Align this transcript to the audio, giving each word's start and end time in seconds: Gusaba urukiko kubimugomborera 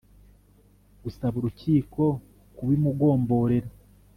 Gusaba 1.03 1.35
urukiko 1.37 2.03
kubimugomborera 2.55 3.69